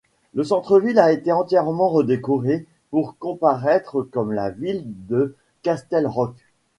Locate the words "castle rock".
5.61-6.37